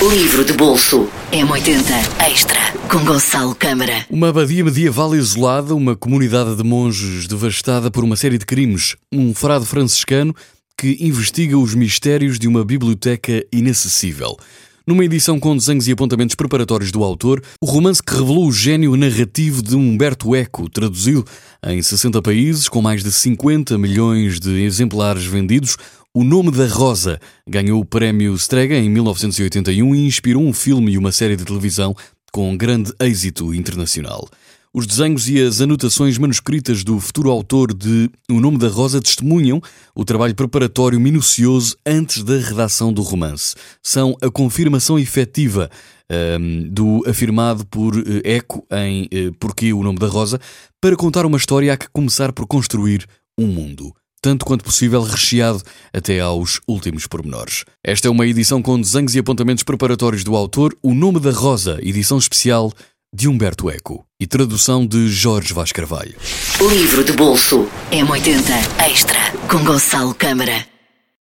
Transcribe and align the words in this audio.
Livro 0.00 0.44
de 0.44 0.52
bolso 0.52 1.08
M80 1.32 1.80
Extra 2.30 2.60
com 2.90 3.02
Gonçalo 3.02 3.54
Câmara. 3.54 4.04
Uma 4.10 4.28
abadia 4.28 4.62
medieval 4.62 5.16
isolada, 5.16 5.74
uma 5.74 5.96
comunidade 5.96 6.54
de 6.54 6.62
monges 6.62 7.26
devastada 7.26 7.90
por 7.90 8.04
uma 8.04 8.14
série 8.14 8.36
de 8.36 8.44
crimes, 8.44 8.94
um 9.10 9.32
frade 9.32 9.64
franciscano 9.64 10.36
que 10.76 10.98
investiga 11.00 11.56
os 11.56 11.74
mistérios 11.74 12.38
de 12.38 12.46
uma 12.46 12.62
biblioteca 12.62 13.42
inacessível. 13.50 14.36
Numa 14.86 15.04
edição 15.04 15.40
com 15.40 15.56
desenhos 15.56 15.88
e 15.88 15.92
apontamentos 15.92 16.36
preparatórios 16.36 16.92
do 16.92 17.02
autor, 17.02 17.42
o 17.60 17.66
romance 17.66 18.02
que 18.02 18.12
revelou 18.12 18.46
o 18.46 18.52
gênio 18.52 18.94
narrativo 18.96 19.62
de 19.62 19.74
Humberto 19.74 20.36
Eco, 20.36 20.68
traduzido 20.68 21.24
em 21.66 21.82
60 21.82 22.20
países, 22.20 22.68
com 22.68 22.82
mais 22.82 23.02
de 23.02 23.10
50 23.10 23.78
milhões 23.78 24.38
de 24.38 24.62
exemplares 24.62 25.24
vendidos, 25.24 25.76
o 26.16 26.24
Nome 26.24 26.50
da 26.50 26.66
Rosa 26.66 27.20
ganhou 27.46 27.78
o 27.78 27.84
prémio 27.84 28.34
Strega 28.36 28.74
em 28.74 28.88
1981 28.88 29.94
e 29.94 30.06
inspirou 30.06 30.42
um 30.42 30.52
filme 30.54 30.92
e 30.92 30.96
uma 30.96 31.12
série 31.12 31.36
de 31.36 31.44
televisão 31.44 31.94
com 32.32 32.56
grande 32.56 32.90
êxito 32.98 33.52
internacional. 33.52 34.26
Os 34.72 34.86
desenhos 34.86 35.28
e 35.28 35.38
as 35.42 35.60
anotações 35.60 36.16
manuscritas 36.16 36.82
do 36.82 36.98
futuro 37.00 37.30
autor 37.30 37.74
de 37.74 38.10
O 38.30 38.40
Nome 38.40 38.56
da 38.56 38.68
Rosa 38.68 38.98
testemunham 38.98 39.60
o 39.94 40.06
trabalho 40.06 40.34
preparatório 40.34 40.98
minucioso 40.98 41.76
antes 41.84 42.22
da 42.22 42.38
redação 42.38 42.94
do 42.94 43.02
romance. 43.02 43.54
São 43.82 44.16
a 44.22 44.30
confirmação 44.30 44.98
efetiva 44.98 45.68
um, 46.40 46.66
do 46.70 47.02
afirmado 47.06 47.66
por 47.66 47.94
uh, 47.94 48.02
Eco 48.24 48.66
em 48.72 49.02
uh, 49.02 49.34
Porquê 49.38 49.70
o 49.70 49.82
Nome 49.82 49.98
da 49.98 50.06
Rosa 50.06 50.40
para 50.80 50.96
contar 50.96 51.26
uma 51.26 51.36
história 51.36 51.74
há 51.74 51.76
que 51.76 51.90
começar 51.90 52.32
por 52.32 52.46
construir 52.46 53.04
um 53.38 53.46
mundo 53.46 53.92
tanto 54.26 54.44
quanto 54.44 54.64
possível 54.64 55.02
recheado 55.02 55.62
até 55.92 56.18
aos 56.18 56.58
últimos 56.66 57.06
pormenores. 57.06 57.64
Esta 57.80 58.08
é 58.08 58.10
uma 58.10 58.26
edição 58.26 58.60
com 58.60 58.80
desenhos 58.80 59.14
e 59.14 59.20
apontamentos 59.20 59.62
preparatórios 59.62 60.24
do 60.24 60.34
autor, 60.34 60.76
O 60.82 60.92
Nome 60.92 61.20
da 61.20 61.30
Rosa, 61.30 61.78
edição 61.80 62.18
especial 62.18 62.72
de 63.14 63.28
Humberto 63.28 63.70
Eco 63.70 64.04
e 64.20 64.26
tradução 64.26 64.84
de 64.84 65.06
Jorge 65.06 65.54
Vaz 65.54 65.70
Carvalho. 65.70 66.16
Livro 66.58 67.04
de 67.04 67.12
bolso 67.12 67.68
M80 67.92 68.90
Extra 68.90 69.32
com 69.48 69.64
Gonçalo 69.64 70.12
Câmara. 70.12 70.75